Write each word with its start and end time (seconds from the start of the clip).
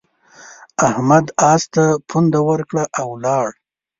احمد 0.87 1.25
اس 1.51 1.63
ته 1.73 1.85
پونده 2.07 2.39
ورکړه 2.49 2.83
او 2.99 3.07
ولاړ. 3.15 3.47